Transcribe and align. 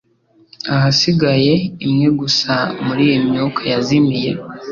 ahasigaye 0.75 1.53
imwe 1.85 2.07
gusa 2.19 2.53
muriyi 2.85 3.17
myuka 3.27 3.61
yazimiye 3.71 4.31